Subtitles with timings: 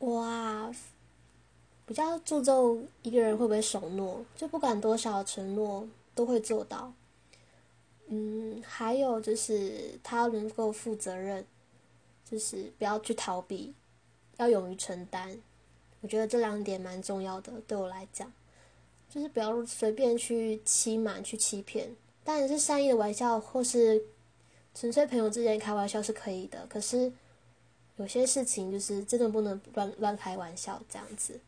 [0.00, 0.72] 哇，
[1.84, 6.92] 比较注重一个人会不会守诺，就不管多少承诺都会做到。
[8.06, 11.44] 嗯，还有就是他能够负责任，
[12.24, 13.74] 就是不要去逃避，
[14.36, 15.38] 要勇于承担。
[16.00, 18.32] 我觉得这两点蛮重要的，对我来讲，
[19.10, 21.90] 就是不要随便去欺瞒、去欺骗。
[22.22, 24.02] 当然是善意的玩笑，或是
[24.74, 26.66] 纯粹朋友之间开玩笑是可以的。
[26.68, 27.12] 可是
[27.98, 31.40] 有些事情就是真的不能乱乱开玩笑这样子。